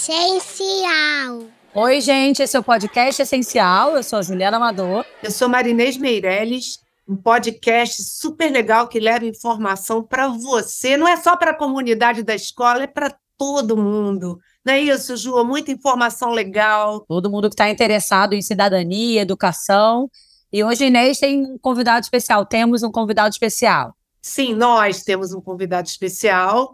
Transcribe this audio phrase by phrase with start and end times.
[0.00, 1.44] essencial.
[1.74, 3.96] Oi, gente, esse é o podcast Essencial.
[3.96, 5.04] Eu sou a Juliana Amador.
[5.22, 10.96] Eu sou Marinês Meirelles, um podcast super legal que leva informação para você.
[10.96, 14.38] Não é só para a comunidade da escola, é para todo mundo.
[14.64, 15.44] Não é isso, Ju?
[15.44, 17.04] Muita informação legal.
[17.06, 20.10] Todo mundo que está interessado em cidadania, educação.
[20.50, 22.46] E hoje, Inês, tem um convidado especial.
[22.46, 23.94] Temos um convidado especial.
[24.22, 26.72] Sim, nós temos um convidado especial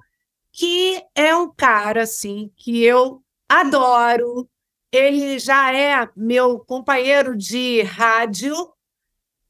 [0.56, 4.48] que é um cara, assim, que eu adoro.
[4.90, 8.54] Ele já é meu companheiro de rádio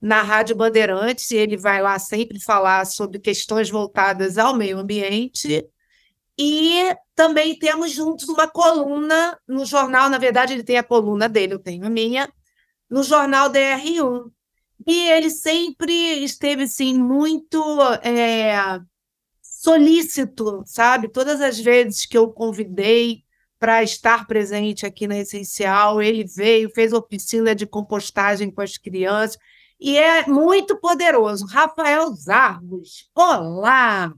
[0.01, 5.65] na Rádio Bandeirantes, ele vai lá sempre falar sobre questões voltadas ao meio ambiente.
[6.37, 11.55] E também temos juntos uma coluna no jornal, na verdade, ele tem a coluna dele,
[11.55, 12.29] eu tenho a minha,
[12.91, 14.29] no jornal DR1.
[14.85, 15.93] E ele sempre
[16.25, 17.63] esteve assim, muito
[18.03, 18.81] é,
[19.67, 21.09] solícito, sabe?
[21.09, 23.25] Todas as vezes que eu convidei
[23.59, 29.37] para estar presente aqui na Essencial, ele veio, fez oficina de compostagem com as crianças,
[29.81, 31.47] e é muito poderoso.
[31.47, 34.13] Rafael Zargos, olá!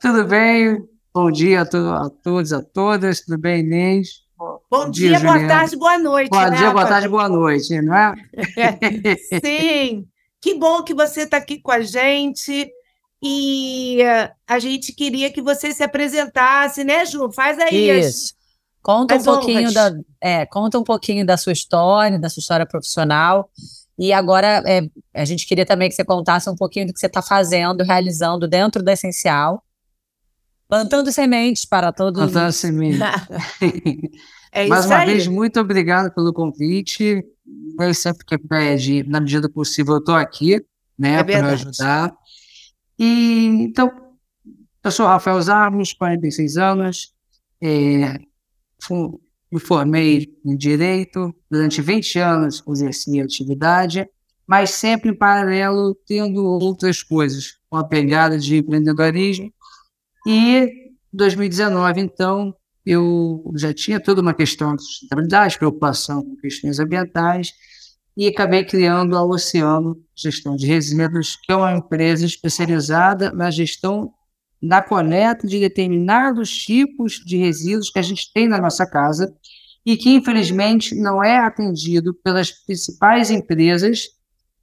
[0.00, 0.86] Tudo bem?
[1.12, 3.22] Bom dia a, to a todos, a todas.
[3.22, 4.22] Tudo bem, Inês?
[4.36, 6.30] Bom, Bom dia, dia boa tarde, boa noite.
[6.30, 8.14] Bom né, dia, boa tarde, boa noite, não é?
[9.44, 10.06] Sim,
[10.40, 12.72] que bom que você está aqui com a gente.
[13.22, 13.98] E
[14.46, 17.30] a gente queria que você se apresentasse, né, Ju?
[17.32, 18.00] Faz aí.
[18.00, 18.34] Isso.
[18.82, 23.50] Conta um pouquinho da, é, conta um pouquinho da sua história, da sua história profissional.
[23.98, 27.06] E agora é, a gente queria também que você contasse um pouquinho do que você
[27.06, 29.62] está fazendo, realizando dentro da Essencial
[30.68, 32.20] Plantando sementes para todos.
[32.20, 33.00] Plantando sementes.
[34.52, 35.06] é Mais uma aí.
[35.06, 37.24] vez, muito obrigado pelo convite.
[37.80, 40.62] Eu sempre que pede, na medida possível, eu estou aqui,
[40.98, 42.12] né, é para me ajudar.
[42.98, 43.90] E, então,
[44.82, 47.12] eu sou Rafael Zarmos, 46 anos,
[47.62, 48.18] é,
[49.50, 54.08] me formei em Direito, durante 20 anos exerci a atividade,
[54.46, 59.52] mas sempre em paralelo tendo outras coisas, com a pegada de empreendedorismo.
[60.26, 62.54] E 2019, então,
[62.84, 67.52] eu já tinha toda uma questão de sustentabilidade, preocupação com questões ambientais,
[68.18, 74.12] e acabei criando a Oceano Gestão de Resíduos, que é uma empresa especializada na gestão
[74.60, 79.32] na coleta de determinados tipos de resíduos que a gente tem na nossa casa
[79.86, 84.08] e que, infelizmente, não é atendido pelas principais empresas,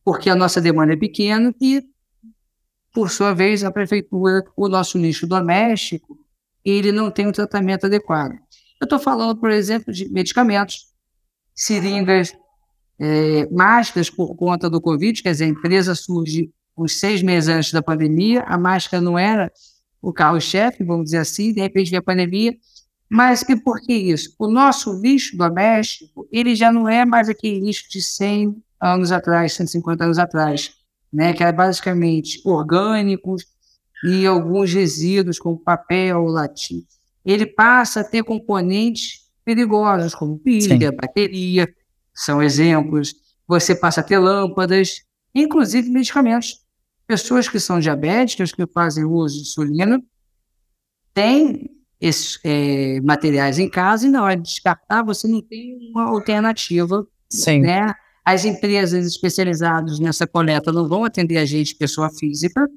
[0.03, 1.81] porque a nossa demanda é pequena e
[2.93, 6.17] por sua vez, a prefeitura, o nosso nicho doméstico,
[6.63, 8.33] ele não tem um tratamento adequado.
[8.81, 10.93] Eu estou falando, por exemplo, de medicamentos,
[11.53, 12.33] seringas,
[12.99, 17.71] é, máscaras por conta do Covid, quer dizer, a empresa surge uns seis meses antes
[17.71, 19.51] da pandemia, a máscara não era
[20.01, 22.55] o carro-chefe, vamos dizer assim, de repente veio a pandemia,
[23.09, 24.35] mas e por que isso?
[24.37, 29.53] O nosso lixo doméstico, ele já não é mais aquele lixo de 100 anos atrás,
[29.53, 30.71] 150 anos atrás
[31.15, 33.45] né, que é basicamente orgânicos
[34.03, 36.85] e alguns resíduos como papel, latim,
[37.23, 40.95] ele passa a ter componentes perigosos, como pilha, Sim.
[40.95, 41.73] bateria,
[42.15, 43.13] são exemplos.
[43.47, 45.01] Você passa a ter lâmpadas,
[45.33, 46.63] inclusive medicamentos.
[47.05, 50.01] Pessoas que são diabéticas, que fazem uso de insulina,
[51.13, 56.09] têm esses é, materiais em casa e na hora de descartar, você não tem uma
[56.09, 57.61] alternativa Sim.
[57.61, 57.93] Né,
[58.23, 62.67] as empresas especializadas nessa coleta não vão atender a gente, pessoa física.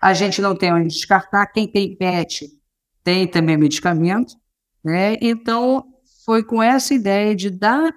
[0.00, 1.46] A gente não tem onde descartar.
[1.48, 2.48] Quem tem PET
[3.04, 4.34] tem também medicamento.
[4.82, 5.16] Né?
[5.20, 5.84] Então,
[6.24, 7.92] foi com essa ideia de dar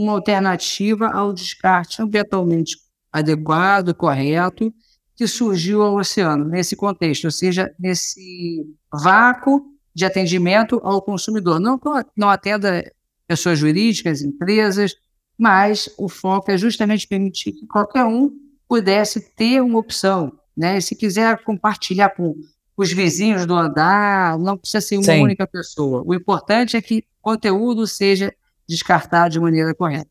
[0.00, 2.76] uma alternativa ao descarte ambientalmente
[3.12, 4.72] adequado, correto,
[5.14, 9.62] que surgiu ao oceano, nesse contexto, ou seja, nesse vácuo
[9.94, 11.60] de atendimento ao consumidor.
[11.60, 11.78] Não,
[12.16, 12.90] não atenda
[13.26, 14.94] pessoas jurídicas, empresas,
[15.36, 18.30] mas o foco é justamente permitir que qualquer um
[18.68, 20.80] pudesse ter uma opção, né?
[20.80, 22.34] Se quiser compartilhar com
[22.76, 25.22] os vizinhos do andar, não precisa ser uma Sim.
[25.22, 26.02] única pessoa.
[26.06, 28.32] O importante é que o conteúdo seja
[28.70, 30.10] descartado de maneira correta.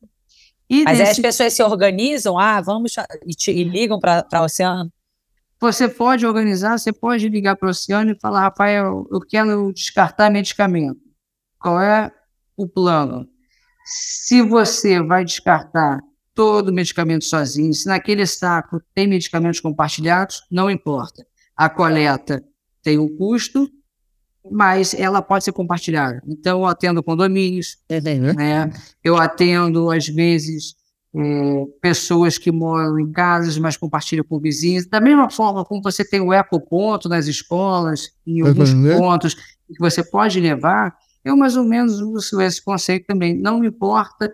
[0.69, 1.11] E Mas nesse...
[1.11, 2.93] as pessoas se organizam, ah, vamos
[3.25, 4.91] e, te, e ligam para o oceano?
[5.59, 10.29] Você pode organizar, você pode ligar para o oceano e falar, Rafael, eu quero descartar
[10.29, 10.99] medicamento.
[11.59, 12.11] Qual é
[12.55, 13.27] o plano?
[13.83, 15.99] Se você vai descartar
[16.35, 21.25] todo o medicamento sozinho, se naquele saco tem medicamentos compartilhados, não importa.
[21.57, 22.41] A coleta
[22.81, 23.69] tem um custo,
[24.51, 26.21] mas ela pode ser compartilhada.
[26.27, 27.77] Então, eu atendo condomínios,
[28.33, 28.71] né?
[29.03, 30.75] eu atendo, às vezes,
[31.15, 34.85] é, pessoas que moram em casas, mas compartilham com vizinhos.
[34.85, 40.03] Da mesma forma como você tem o ecoponto nas escolas, em alguns pontos, que você
[40.03, 43.35] pode levar, eu mais ou menos uso esse conceito também.
[43.35, 44.31] Não importa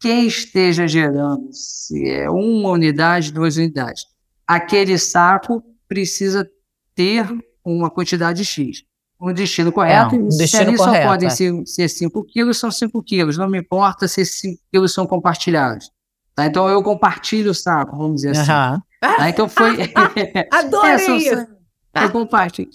[0.00, 4.04] quem esteja gerando, se é uma unidade, duas unidades.
[4.46, 6.48] Aquele saco precisa
[6.94, 7.26] ter
[7.64, 8.87] uma quantidade X.
[9.20, 10.14] Um destino correto.
[10.14, 11.30] É, um destino se ali correto, só podem é.
[11.30, 13.36] ser, ser 5 quilos, são 5 quilos.
[13.36, 15.90] Não me importa se esses 5 quilos são compartilhados.
[16.34, 16.46] Tá?
[16.46, 18.52] Então eu compartilho o saco, vamos dizer assim.
[18.52, 18.80] Uhum.
[19.00, 19.28] Tá?
[19.28, 19.76] Então foi.
[20.52, 21.46] Adorei é, isso!
[21.94, 22.70] Eu compartilho.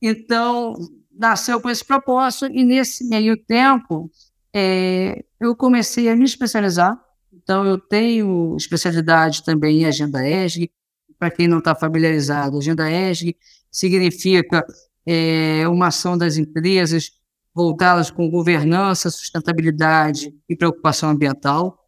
[0.00, 0.76] Então,
[1.12, 4.08] nasceu com esse propósito, e nesse meio tempo,
[4.54, 6.96] é, eu comecei a me especializar.
[7.32, 10.70] Então, eu tenho especialidade também em Agenda ESG.
[11.18, 13.36] Para quem não está familiarizado, Agenda ESG
[13.70, 14.64] significa
[15.10, 17.12] é, uma ação das empresas
[17.54, 21.82] voltadas com governança, sustentabilidade e preocupação ambiental.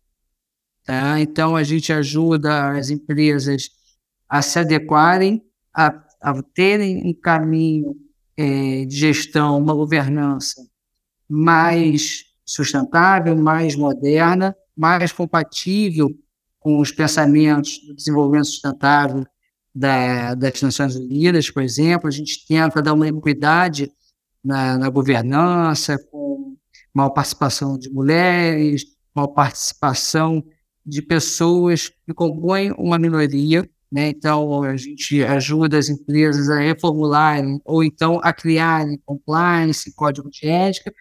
[0.86, 1.20] Tá?
[1.20, 3.68] Então, a gente ajuda as empresas
[4.26, 5.42] a se adequarem,
[5.74, 7.94] a, a terem um caminho
[8.38, 10.66] é, de gestão, uma governança
[11.28, 16.08] mais sustentável, mais moderna, mais compatível
[16.58, 19.26] com os pensamentos do desenvolvimento sustentável
[19.74, 22.08] da, das Nações Unidas, por exemplo.
[22.08, 23.90] A gente tenta dar uma equidade
[24.44, 26.56] na, na governança, com
[26.94, 28.84] maior participação de mulheres,
[29.14, 30.44] maior participação
[30.84, 34.08] de pessoas que compõem uma minoria né?
[34.08, 40.46] Então, a gente ajuda as empresas a reformularem ou então a criarem compliance, código de
[40.46, 40.92] ética,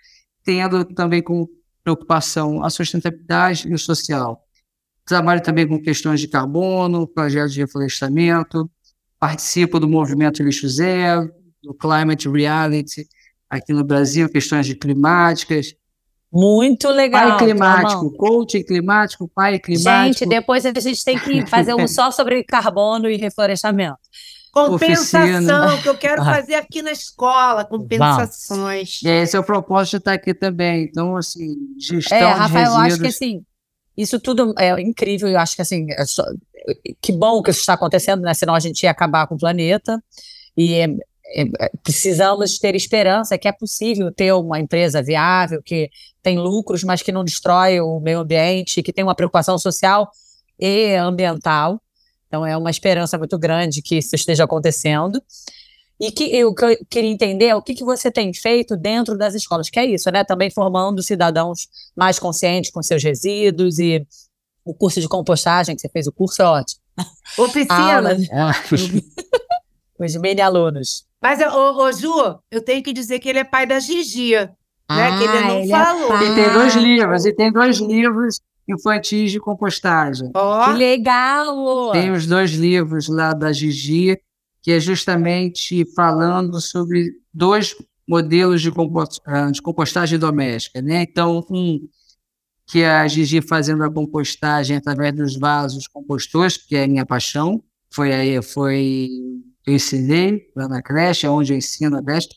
[0.44, 1.48] tendo também como
[1.84, 4.44] preocupação a sustentabilidade e o social.
[5.10, 8.70] Trabalho também com questões de carbono, projetos de reflorestamento,
[9.20, 11.32] participo do movimento Lixo Zero,
[11.64, 13.08] do Climate Reality
[13.50, 15.74] aqui no Brasil, questões de climáticas,
[16.32, 17.30] muito legal.
[17.30, 20.20] Pai climático, coaching climático, pai climático.
[20.20, 23.98] Gente, depois a gente tem que fazer um só sobre carbono e reflorestamento.
[24.52, 25.78] Compensação, Oficina.
[25.82, 29.02] que eu quero fazer aqui na escola, compensações.
[29.04, 30.84] E esse é o propósito de estar aqui também.
[30.84, 32.76] Então, assim, gestão é, Rafael, de resíduos.
[32.76, 33.44] eu acho que assim,
[34.02, 35.28] isso tudo é incrível.
[35.28, 36.24] Eu acho que assim, é só,
[37.02, 38.34] que bom que isso está acontecendo, né?
[38.34, 40.02] Senão a gente ia acabar com o planeta.
[40.56, 40.88] E é,
[41.36, 45.90] é, precisamos ter esperança que é possível ter uma empresa viável, que
[46.24, 50.10] tem lucros, mas que não destrói o meio ambiente, que tem uma preocupação social
[50.58, 51.82] e ambiental.
[52.28, 55.22] Então, é uma esperança muito grande que isso esteja acontecendo.
[56.00, 59.18] E que eu, que eu queria entender é o que, que você tem feito dentro
[59.18, 60.24] das escolas, que é isso, né?
[60.24, 64.08] Também formando cidadãos mais conscientes com seus resíduos e
[64.64, 66.82] o curso de compostagem, que você fez o curso é ótimo.
[67.38, 68.18] Oficina.
[70.00, 71.06] Os mini alunos.
[71.22, 74.50] Mas, ô, ô, Ju, eu tenho que dizer que ele é pai da Gigi, né?
[74.88, 76.14] Ah, que ele não ele é falou.
[76.16, 80.32] É tem dois livros, e tem dois livros infantis de compostagem.
[80.34, 80.66] Oh.
[80.66, 81.92] Que legal!
[81.92, 84.18] Tem os dois livros lá da Gigi,
[84.70, 87.76] que é justamente falando sobre dois
[88.08, 88.72] modelos de,
[89.26, 91.02] ah, de compostagem doméstica, né?
[91.02, 91.90] Então, um
[92.68, 97.04] que é a Gigi fazendo a compostagem através dos vasos compostores, que é a minha
[97.04, 99.10] paixão, foi aí, foi
[99.66, 102.30] eu ensinei lá na creche, é onde eu ensino a creche.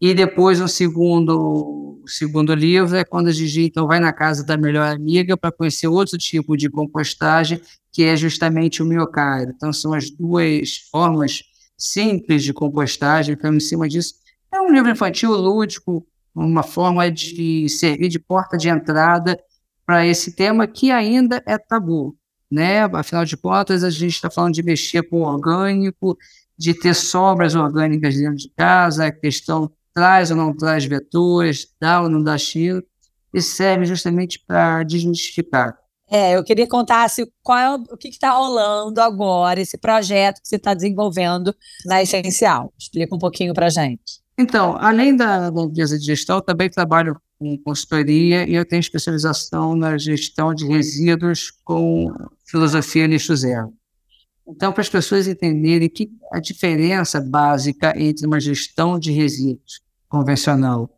[0.00, 4.56] E depois, o segundo, segundo livro é quando a Gigi então, vai na casa da
[4.56, 7.60] melhor amiga para conhecer outro tipo de compostagem,
[7.92, 9.54] que é justamente o miocárdio.
[9.56, 11.49] Então, são as duas formas
[11.80, 14.14] simples de compostagem, ficando em cima disso.
[14.52, 19.38] É um livro infantil lúdico, uma forma de servir de porta de entrada
[19.86, 22.14] para esse tema que ainda é tabu.
[22.50, 22.80] Né?
[22.82, 26.16] Afinal de contas, a gente está falando de mexer com o orgânico,
[26.56, 32.02] de ter sobras orgânicas dentro de casa, a questão traz ou não traz vetores, dá
[32.02, 32.84] ou não dá cheiro,
[33.32, 35.76] e serve justamente para desmistificar.
[36.10, 40.42] É, eu queria contar se, qual é o, o que está rolando agora, esse projeto
[40.42, 41.54] que você está desenvolvendo
[41.86, 42.72] na Essencial.
[42.76, 44.20] Explica um pouquinho para gente.
[44.36, 49.96] Então, além da empresa de gestão, também trabalho com consultoria e eu tenho especialização na
[49.96, 52.12] gestão de resíduos com
[52.44, 53.72] filosofia lixo zero.
[54.48, 60.90] Então, para as pessoas entenderem que a diferença básica entre uma gestão de resíduos convencional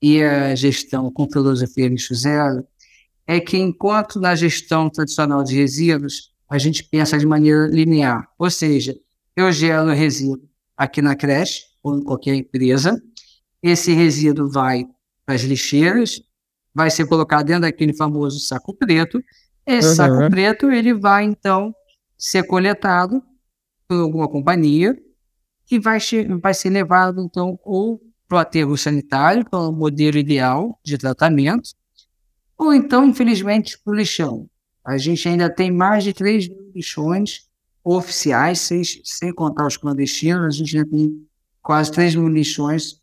[0.00, 2.66] e a gestão com filosofia lixo zero
[3.26, 8.50] é que, enquanto na gestão tradicional de resíduos, a gente pensa de maneira linear, ou
[8.50, 8.94] seja,
[9.34, 10.42] eu gero resíduo
[10.76, 13.00] aqui na creche ou em qualquer empresa,
[13.62, 14.84] esse resíduo vai
[15.24, 16.20] para as lixeiras,
[16.74, 19.22] vai ser colocado dentro daquele famoso saco preto,
[19.64, 19.94] esse uhum.
[19.94, 21.74] saco preto ele vai então
[22.18, 23.22] ser coletado
[23.88, 24.96] por alguma companhia
[25.70, 25.98] e vai,
[26.40, 31.70] vai ser levado, então, ou para o aterro sanitário, para o modelo ideal de tratamento,
[32.62, 34.48] ou então, infelizmente, para o lixão.
[34.84, 37.48] A gente ainda tem mais de 3 mil lixões
[37.82, 41.26] oficiais, sem, sem contar os clandestinos, a gente ainda tem
[41.60, 43.00] quase 3 mil lixões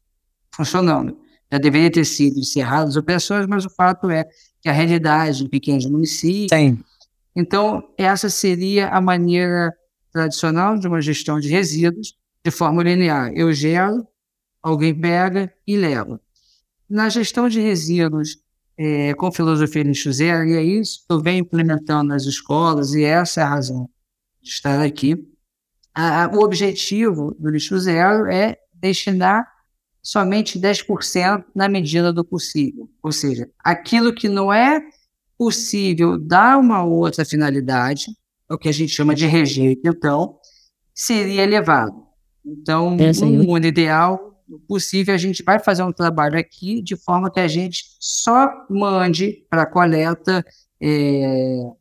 [0.55, 1.17] funcionando.
[1.51, 4.25] já deveria ter sido encerradas as operações, mas o fato é
[4.61, 6.57] que a realidade em pequenos municípios.
[6.57, 6.81] Sim.
[7.35, 9.73] Então, essa seria a maneira
[10.11, 13.31] tradicional de uma gestão de resíduos de forma linear.
[13.33, 14.07] Eu gero,
[14.61, 16.19] alguém pega e leva.
[16.89, 18.37] Na gestão de resíduos
[18.81, 23.03] é, com filosofia lixo zero, e é isso que eu venho implementando nas escolas, e
[23.03, 23.89] essa é a razão
[24.41, 25.17] de estar aqui.
[25.93, 29.45] A, o objetivo do lixo zero é destinar
[30.01, 32.89] somente 10% na medida do possível.
[33.03, 34.81] Ou seja, aquilo que não é
[35.37, 38.05] possível dar uma outra finalidade,
[38.49, 40.37] o que a gente chama de rejeito, então,
[40.95, 42.01] seria elevado.
[42.45, 47.39] Então, no mundo ideal, possível, a gente vai fazer um trabalho aqui de forma que
[47.39, 50.43] a gente só mande para a coleta
[50.81, 51.71] é,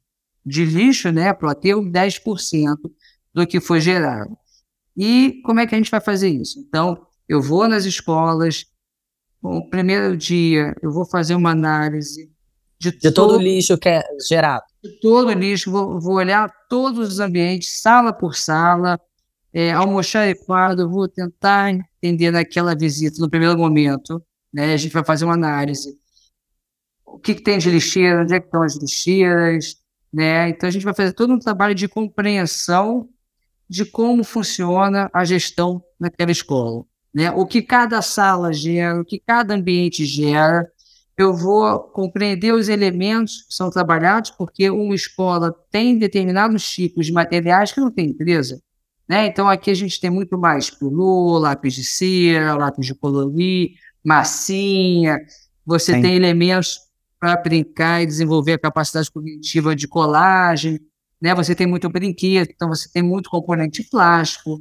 [0.44, 2.76] de lixo, né, para ter 10%
[3.32, 4.36] do que foi gerado.
[4.96, 6.58] E como é que a gente vai fazer isso?
[6.58, 8.66] Então, eu vou nas escolas,
[9.42, 12.30] no primeiro dia eu vou fazer uma análise
[12.78, 14.64] de, de todo, o lixo que é gerado.
[14.82, 18.98] De todo o lixo, vou, vou olhar todos os ambientes, sala por sala,
[19.52, 25.24] é, almoxarifado, vou tentar entender naquela visita, no primeiro momento, né, a gente vai fazer
[25.24, 25.96] uma análise.
[27.04, 29.76] O que, que tem de lixeira, onde é que estão as lixeiras,
[30.12, 30.48] né?
[30.50, 33.08] Então a gente vai fazer todo um trabalho de compreensão
[33.68, 37.30] de como funciona a gestão naquela escola, né?
[37.32, 40.70] O que cada sala gera, o que cada ambiente gera,
[41.16, 47.12] eu vou compreender os elementos que são trabalhados, porque uma escola tem determinados tipos de
[47.12, 48.62] materiais que não tem empresa.
[49.08, 49.26] Né?
[49.26, 53.70] Então, aqui a gente tem muito mais pulô, lápis de cera, lápis de colorir,
[54.04, 55.18] massinha.
[55.64, 56.02] Você Sim.
[56.02, 56.78] tem elementos
[57.18, 60.78] para brincar e desenvolver a capacidade cognitiva de colagem.
[61.20, 61.34] Né?
[61.34, 64.60] Você tem muito brinquedo, então você tem muito componente plástico.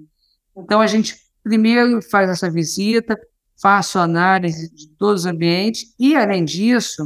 [0.55, 3.19] Então, a gente primeiro faz essa visita,
[3.61, 7.03] faço análise de todos os ambientes e, além disso,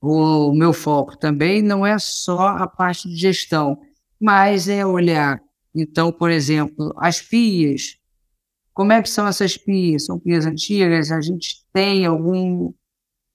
[0.00, 3.78] o meu foco também não é só a parte de gestão,
[4.20, 5.40] mas é olhar
[5.74, 7.96] então, por exemplo, as pias,
[8.72, 10.06] como é que são essas pias?
[10.06, 11.10] São pias antigas?
[11.10, 12.72] A gente tem algum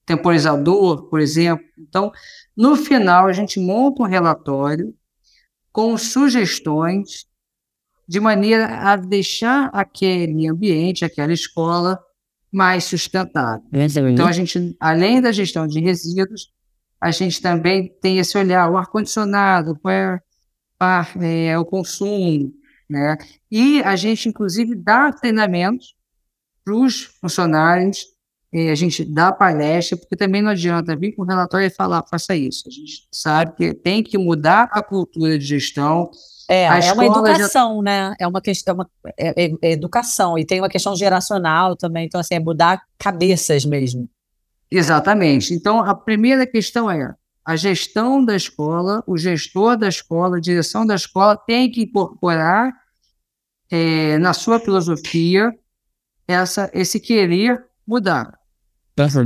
[0.05, 1.65] temporizador, por exemplo?
[1.77, 2.11] Então,
[2.55, 4.93] no final, a gente monta um relatório
[5.71, 7.25] com sugestões
[8.07, 11.99] de maneira a deixar aquele ambiente, aquela escola
[12.51, 13.67] mais sustentável.
[14.13, 16.51] Então, a gente, além da gestão de resíduos,
[17.01, 20.19] a gente também tem esse olhar, o ar-condicionado, qual é
[21.21, 22.51] é, o consumo,
[22.89, 23.17] né?
[23.49, 25.95] E a gente, inclusive, dá treinamentos
[26.63, 28.05] para os funcionários,
[28.53, 32.35] a gente dá palestra, porque também não adianta vir com o relatório e falar, faça
[32.35, 32.63] isso.
[32.67, 36.09] A gente sabe que tem que mudar a cultura de gestão.
[36.49, 37.81] É, é uma educação, já...
[37.83, 38.15] né?
[38.19, 42.05] É uma questão, é uma, é, é, é educação, e tem uma questão geracional também,
[42.05, 44.09] então, assim, é mudar cabeças mesmo.
[44.71, 45.53] Exatamente.
[45.53, 47.13] Então, a primeira questão é
[47.47, 52.73] a gestão da escola, o gestor da escola, a direção da escola tem que incorporar
[53.71, 55.49] é, na sua filosofia
[56.27, 58.37] essa, esse querer mudar.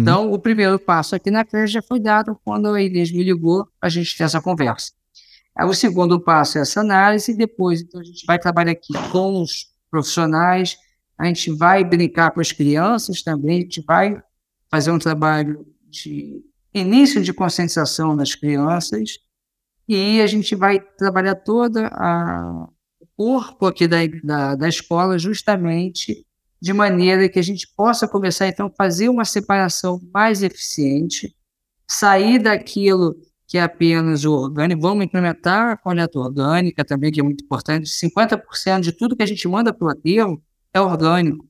[0.03, 3.67] Então, o primeiro passo aqui na creche já foi dado quando a Inês me ligou,
[3.81, 4.91] a gente fez essa conversa.
[5.65, 9.41] O segundo passo é essa análise, e depois então, a gente vai trabalhar aqui com
[9.41, 10.77] os profissionais,
[11.17, 14.21] a gente vai brincar com as crianças também, a gente vai
[14.69, 19.17] fazer um trabalho de início de conscientização nas crianças,
[19.87, 22.67] e a gente vai trabalhar toda a,
[22.99, 26.25] o corpo aqui da, da, da escola justamente
[26.61, 31.35] de maneira que a gente possa começar, então, a fazer uma separação mais eficiente,
[31.87, 33.15] sair daquilo
[33.47, 37.89] que é apenas o orgânico, vamos implementar a coleta orgânica também, que é muito importante,
[37.89, 40.41] 50% de tudo que a gente manda para o aterro
[40.73, 41.45] é orgânico.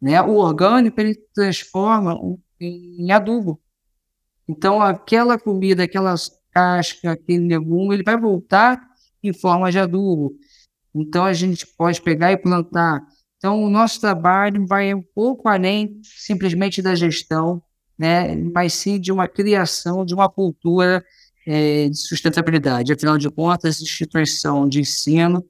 [0.00, 0.22] Né?
[0.22, 2.18] O orgânico, ele transforma
[2.60, 3.60] em adubo.
[4.48, 8.80] Então, aquela comida, aquelas cascas, aquele legume, ele vai voltar
[9.22, 10.34] em forma de adubo.
[10.94, 13.00] Então, a gente pode pegar e plantar.
[13.36, 17.62] Então, o nosso trabalho vai um pouco além simplesmente da gestão,
[17.96, 18.34] né?
[18.34, 21.04] mas sim de uma criação de uma cultura
[21.46, 22.92] é, de sustentabilidade.
[22.92, 25.44] Afinal de contas, instituição de ensino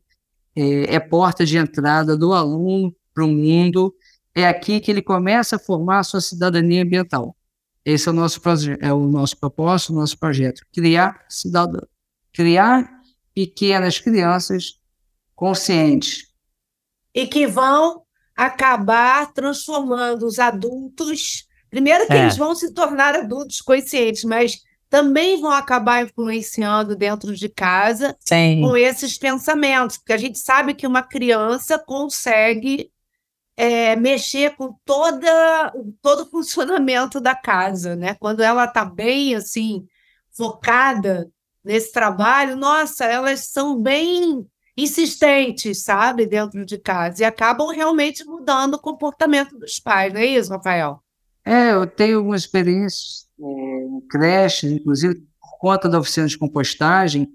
[0.56, 3.94] é, é porta de entrada do aluno para o mundo.
[4.34, 7.34] É aqui que ele começa a formar a sua cidadania ambiental.
[7.88, 11.88] Esse é o nosso projeto, é o nosso propósito, o nosso projeto, criar cidadão,
[12.34, 12.86] criar
[13.34, 14.78] pequenas crianças
[15.34, 16.26] conscientes
[17.14, 18.02] e que vão
[18.36, 21.46] acabar transformando os adultos.
[21.70, 22.24] Primeiro que é.
[22.24, 24.58] eles vão se tornar adultos conscientes, mas
[24.90, 28.60] também vão acabar influenciando dentro de casa Sim.
[28.60, 32.90] com esses pensamentos, porque a gente sabe que uma criança consegue
[33.58, 38.14] é, mexer com toda, todo o funcionamento da casa, né?
[38.14, 39.84] Quando ela está bem assim
[40.30, 41.28] focada
[41.64, 44.46] nesse trabalho, nossa, elas são bem
[44.76, 50.26] insistentes, sabe, dentro de casa e acabam realmente mudando o comportamento dos pais, não é
[50.26, 51.02] isso, Rafael?
[51.44, 57.28] É, eu tenho uma experiência em creche, inclusive por conta da oficina de compostagem,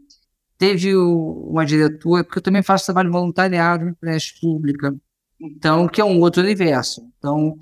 [0.58, 4.96] teve uma diretora, porque eu também faço trabalho voluntariado em creche pública,
[5.44, 7.02] então, que é um outro universo.
[7.18, 7.56] Então,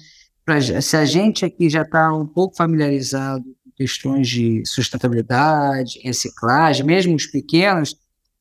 [0.46, 6.86] pra, se a gente aqui já está um pouco familiarizado com questões de sustentabilidade, reciclagem,
[6.86, 7.96] mesmo os pequenos,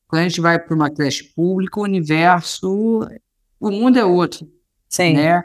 [0.06, 3.00] quando a gente vai para uma creche pública, o universo,
[3.58, 4.46] o mundo é outro.
[4.88, 5.14] Sim.
[5.14, 5.42] Né?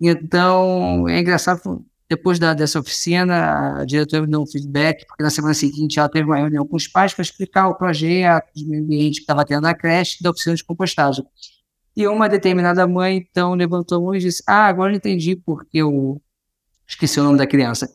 [0.00, 5.30] Então, é engraçado, depois da, dessa oficina, a diretora me deu um feedback, porque na
[5.30, 8.82] semana seguinte ela teve uma reunião com os pais para explicar o projeto de meio
[8.82, 11.24] ambiente que estava tendo na creche da oficina de compostagem.
[11.96, 15.78] E uma determinada mãe, então, levantou a mão e disse: Ah, agora eu entendi porque
[15.78, 16.20] eu
[16.86, 17.90] esqueci o nome da criança.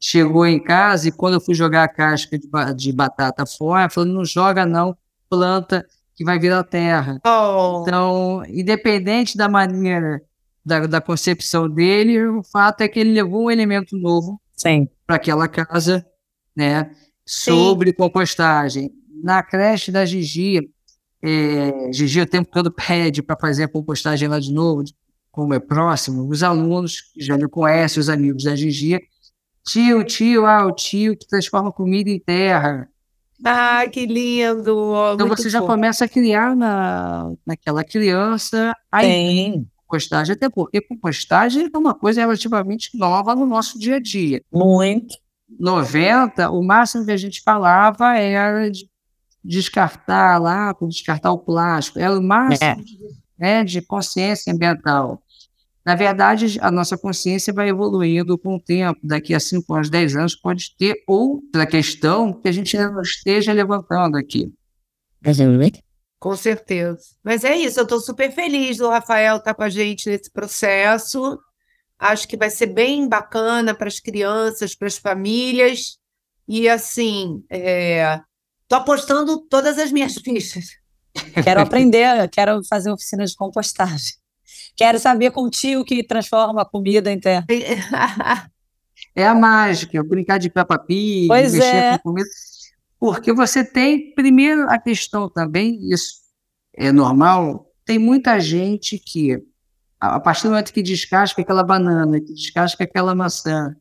[0.00, 4.08] Chegou em casa e quando eu fui jogar a casca de, de batata fora, falou:
[4.08, 4.96] Não joga, não,
[5.28, 7.20] planta que vai virar terra.
[7.26, 7.82] Oh.
[7.82, 10.22] Então, independente da maneira
[10.64, 14.40] da, da concepção dele, o fato é que ele levou um elemento novo
[15.06, 16.06] para aquela casa,
[16.54, 16.90] né?
[17.24, 17.96] Sobre Sim.
[17.96, 18.90] compostagem.
[19.22, 20.70] Na creche da Gigi,
[21.22, 24.84] é, Gigi o tempo todo pede para fazer a compostagem lá de novo,
[25.30, 28.98] como é próximo, os alunos que já me conhecem, os amigos da Gigi,
[29.64, 32.88] tio, tio, ah, o tio que transforma comida em terra.
[33.44, 34.92] Ah, que lindo!
[35.14, 39.00] Então você já começa a criar na, naquela criança a
[39.86, 44.42] compostagem, até porque compostagem é uma coisa relativamente nova no nosso dia a dia.
[44.52, 45.14] Muito.
[45.58, 48.88] 90, o máximo que a gente falava era de
[49.44, 52.74] descartar lá, descartar o plástico, é o máximo é.
[52.74, 52.98] De,
[53.38, 55.22] né, de consciência ambiental.
[55.84, 59.00] Na verdade, a nossa consciência vai evoluindo com o tempo.
[59.02, 63.52] Daqui a 5 anos, 10 anos, pode ter outra questão que a gente não esteja
[63.52, 64.52] levantando aqui.
[66.18, 67.00] Com certeza.
[67.24, 70.30] Mas é isso, eu estou super feliz do Rafael estar tá com a gente nesse
[70.30, 71.38] processo.
[71.98, 75.98] Acho que vai ser bem bacana para as crianças, para as famílias.
[76.46, 78.20] E assim, é,
[78.70, 80.76] Tô apostando todas as minhas fichas.
[81.42, 84.14] Quero aprender, quero fazer oficina de compostagem.
[84.76, 87.44] Quero saber com o tio que transforma a comida em terra.
[89.16, 91.98] É a mágica, brincar de Peppa Pig, pois mexer é.
[91.98, 92.28] com comida.
[92.98, 96.20] Porque você tem, primeiro, a questão também, isso
[96.74, 99.42] é normal, tem muita gente que,
[99.98, 103.74] a partir do momento que descasca aquela banana, que descasca aquela maçã,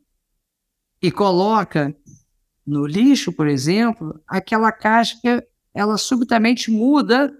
[1.01, 1.93] e coloca
[2.69, 7.31] no lixo, por exemplo, aquela casca ela subitamente muda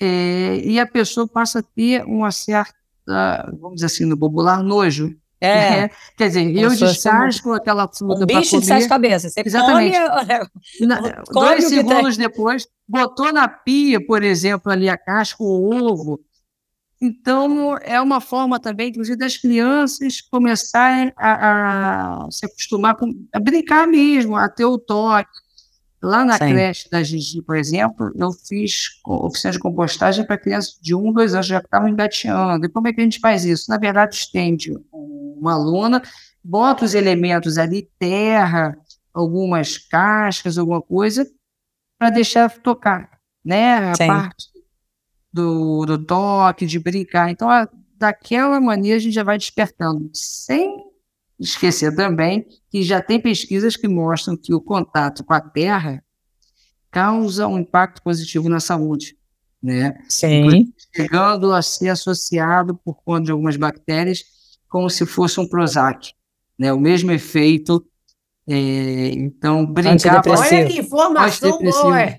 [0.00, 2.74] é, e a pessoa passa a ter uma certa,
[3.60, 5.16] vamos dizer assim, no popular, nojo.
[5.40, 5.48] É.
[5.48, 5.90] é.
[6.16, 9.32] Quer dizer, eu descasco aquela fruta um bicho de sete cabeças.
[9.32, 9.96] Você Exatamente.
[9.96, 11.00] Come, Na,
[11.32, 16.20] dois segundos depois, botou na pia, por exemplo, ali a casca, o ovo,
[17.00, 23.38] então, é uma forma também, inclusive, das crianças começarem a, a se acostumar com, a
[23.38, 25.30] brincar mesmo, a ter o toque.
[26.02, 26.50] Lá na Sim.
[26.50, 31.34] creche da Gigi, por exemplo, eu fiz oficina de compostagem para crianças de um, dois
[31.34, 32.66] anos, já estavam engateando.
[32.66, 33.68] E como é que a gente faz isso?
[33.68, 36.00] Na verdade, estende uma aluna,
[36.42, 38.76] bota os elementos ali, terra,
[39.12, 41.28] algumas cascas, alguma coisa,
[41.98, 43.90] para deixar tocar, né?
[43.90, 44.06] A Sim.
[44.06, 44.57] parte
[45.32, 47.30] do, do toque, de brincar.
[47.30, 50.84] Então, a, daquela maneira, a gente já vai despertando, sem
[51.38, 56.02] esquecer também que já tem pesquisas que mostram que o contato com a terra
[56.90, 59.16] causa um impacto positivo na saúde.
[59.62, 59.96] Né?
[60.08, 60.72] Sim.
[60.94, 64.24] Chegando a ser associado por conta de algumas bactérias
[64.68, 66.12] como se fosse um Prozac,
[66.58, 66.72] né?
[66.72, 67.84] O mesmo efeito.
[68.46, 70.22] É, então, brincar...
[70.26, 72.18] Olha que informação boa!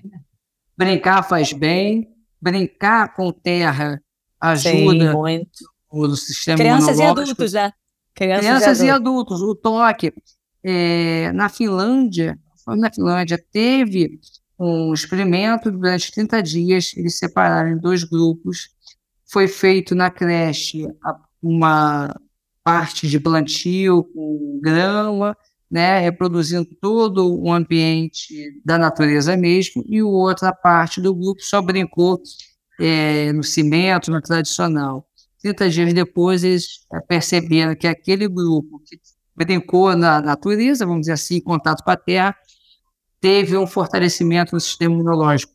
[0.76, 2.08] Brincar faz bem,
[2.40, 4.00] brincar com terra
[4.40, 5.46] ajuda Sim,
[5.90, 7.72] o sistema Crianças e adultos, né?
[8.14, 9.40] Crianças, Crianças e, adultos.
[9.40, 9.42] e, adultos.
[9.42, 10.12] O toque.
[10.62, 14.20] É, na Finlândia, na Finlândia, teve
[14.58, 18.68] um experimento durante 30 dias, eles separaram em dois grupos.
[19.26, 20.86] Foi feito na creche
[21.42, 22.14] uma
[22.62, 25.34] parte de plantio com grama,
[25.70, 32.20] né, reproduzindo todo o ambiente da natureza mesmo, e outra parte do grupo só brincou
[32.80, 35.06] é, no cimento, no tradicional.
[35.40, 38.98] 30 dias depois, eles perceberam que aquele grupo que
[39.34, 42.36] brincou na natureza, vamos dizer assim, em contato com a terra,
[43.20, 45.52] teve um fortalecimento no sistema imunológico.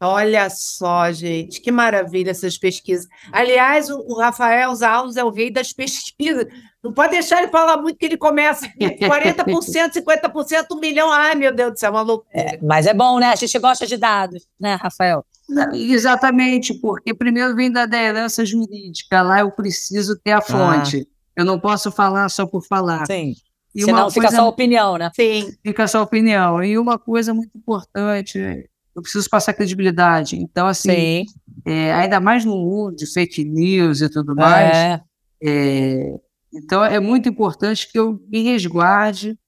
[0.00, 3.08] Olha só, gente, que maravilha essas pesquisas.
[3.32, 6.46] Aliás, o, Rafael Zalos é o rei das pesquisas.
[6.82, 11.10] Não pode deixar ele falar muito que ele começa 40%, 50%, um milhão.
[11.10, 12.30] Ai, meu Deus do céu, uma loucura.
[12.32, 13.26] É, mas é bom, né?
[13.26, 15.24] A gente gosta de dados, né, Rafael?
[15.72, 21.08] Exatamente, porque primeiro vem da herança jurídica, lá eu preciso ter a fonte.
[21.10, 21.18] Ah.
[21.38, 23.06] Eu não posso falar só por falar.
[23.06, 23.34] Sim.
[23.74, 24.36] E Senão fica coisa...
[24.36, 25.10] só opinião, né?
[25.14, 25.52] Sim.
[25.62, 26.62] Fica só opinião.
[26.62, 28.67] E uma coisa muito importante,
[28.98, 30.36] eu preciso passar credibilidade.
[30.36, 31.24] Então, assim,
[31.64, 35.00] é, ainda mais no mundo de fake news e tudo mais, é.
[35.40, 36.14] É,
[36.52, 39.38] então é muito importante que eu me resguarde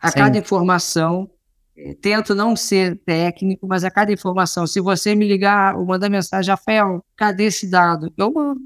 [0.00, 0.18] a Sim.
[0.18, 1.30] cada informação.
[1.76, 6.08] É, tento não ser técnico, mas a cada informação, se você me ligar ou mandar
[6.08, 8.10] mensagem, Rafael, cadê esse dado?
[8.16, 8.60] Eu mando.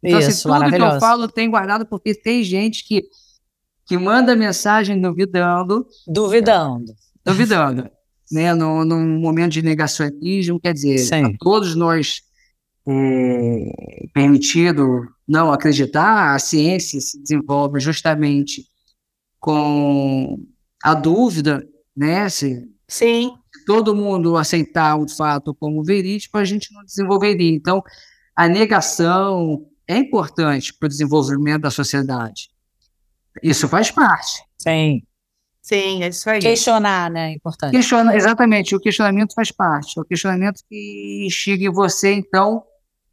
[0.00, 3.02] Então, assim, Isso, assim, tudo que eu falo tem guardado, porque tem gente que,
[3.84, 5.84] que manda mensagem duvidando.
[6.06, 6.94] Duvidando.
[7.24, 7.90] Duvidando
[8.30, 12.22] né, no, num momento de negacionismo, quer dizer, a todos nós
[12.86, 18.64] é, permitido não acreditar, a ciência se desenvolve justamente
[19.38, 20.38] com
[20.82, 22.28] a dúvida, né?
[22.28, 23.32] Se, Sim.
[23.66, 27.54] todo mundo aceitar o fato como verídico, a gente não desenvolveria.
[27.54, 27.82] Então,
[28.34, 32.50] a negação é importante para o desenvolvimento da sociedade.
[33.42, 34.42] Isso faz parte.
[34.58, 35.02] Sim.
[35.68, 36.40] Sim, é isso aí.
[36.40, 37.30] Questionar, né?
[37.30, 37.72] É importante.
[37.72, 39.98] Questiona, exatamente, o questionamento faz parte.
[39.98, 42.62] É o questionamento que instiga você, então,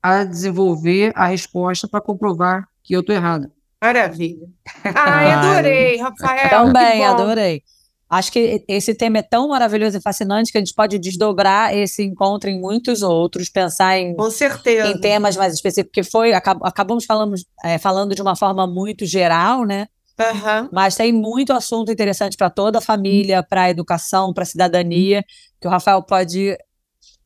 [0.02, 3.52] a desenvolver a resposta para comprovar que eu estou errado.
[3.84, 4.48] Maravilha.
[4.96, 6.50] Ai, adorei, Rafael.
[6.50, 7.62] Também, adorei.
[8.10, 12.04] Acho que esse tema é tão maravilhoso e fascinante que a gente pode desdobrar esse
[12.04, 14.88] encontro em muitos outros, pensar em, Com certeza.
[14.88, 19.66] em temas mais específicos, porque foi, acabamos falando, é, falando de uma forma muito geral,
[19.66, 19.88] né?
[20.20, 20.70] Uhum.
[20.72, 25.24] Mas tem muito assunto interessante para toda a família, para a educação, para a cidadania,
[25.60, 26.58] que o Rafael pode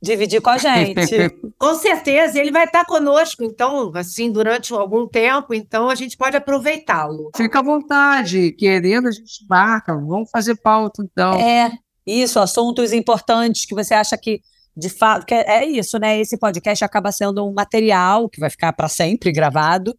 [0.02, 1.30] dividir com a gente.
[1.60, 6.38] com certeza, ele vai estar conosco, então, assim, durante algum tempo, então a gente pode
[6.38, 7.32] aproveitá-lo.
[7.36, 11.34] Fica à vontade, querendo, a gente marca, vamos fazer pauta, então.
[11.34, 11.72] É,
[12.08, 14.42] isso, assuntos importantes que você acha que
[14.80, 16.20] de fato, é isso, né?
[16.20, 19.94] Esse podcast acaba sendo um material que vai ficar para sempre gravado,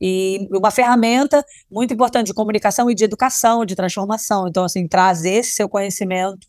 [0.00, 4.46] e uma ferramenta muito importante de comunicação e de educação, de transformação.
[4.48, 6.46] Então, assim, trazer esse seu conhecimento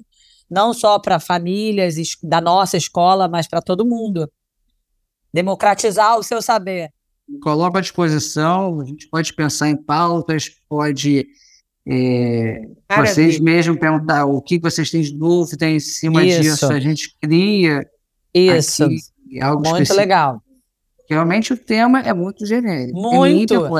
[0.49, 4.29] não só para famílias da nossa escola, mas para todo mundo.
[5.33, 6.89] Democratizar o seu saber.
[7.41, 11.27] Coloco à disposição, a gente pode pensar em pautas, pode
[11.89, 12.61] é,
[12.97, 16.41] vocês mesmos perguntar o que vocês têm de dúvida em cima Isso.
[16.41, 17.85] disso, a gente cria.
[18.33, 18.83] Isso,
[19.41, 19.97] algo muito específico.
[19.97, 20.41] legal.
[21.09, 22.99] Realmente o tema é muito genérico.
[22.99, 23.77] Muito.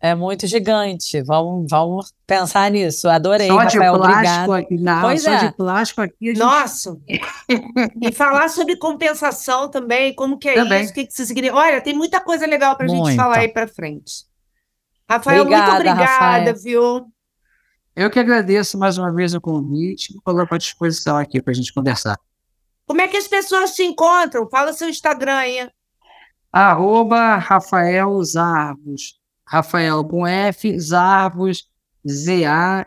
[0.00, 1.22] É, é muito gigante.
[1.22, 3.08] Vamos, vamos pensar nisso.
[3.08, 3.92] Adorei, só Rafael.
[3.92, 5.46] De plástico aqui, não, pois só é.
[5.46, 6.26] de plástico aqui.
[6.26, 6.38] Gente...
[6.38, 6.98] Nossa!
[8.02, 10.82] e falar sobre compensação também, como que é também.
[10.82, 11.56] isso, o que, que isso significa.
[11.56, 14.24] Olha, tem muita coisa legal para a gente falar aí para frente.
[15.08, 16.56] Rafael, obrigada, muito obrigada, Rafael.
[16.56, 17.06] viu?
[17.94, 21.54] Eu que agradeço mais uma vez o convite e coloco à disposição aqui para a
[21.54, 22.18] gente conversar.
[22.86, 24.48] Como é que as pessoas te encontram?
[24.50, 25.70] Fala seu Instagram aí
[26.56, 29.14] arroba Rafael Zarvos.
[29.46, 31.68] Rafael com F, Zarvos,
[32.06, 32.86] Z-A-R-V-O-S.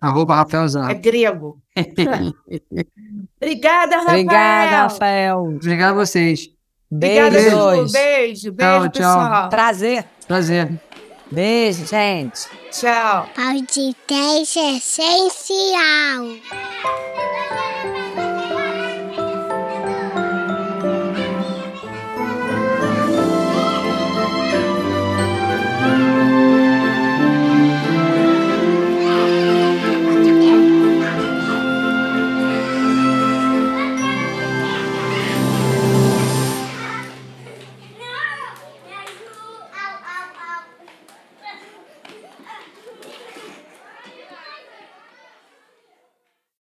[0.00, 0.90] Arroba Rafael Zarvos.
[0.90, 1.60] É grego.
[3.40, 4.20] Obrigada, Rafael.
[4.20, 5.38] Obrigada, Rafael.
[5.42, 6.48] Obrigado a vocês.
[6.90, 7.30] Beijo.
[7.30, 9.48] Beijo, beijo, beijo, tchau, pessoal.
[9.48, 10.04] Prazer.
[10.26, 10.80] Prazer.
[11.30, 12.48] Beijo, gente.
[12.70, 13.26] Tchau.
[13.34, 16.36] Podcast essencial.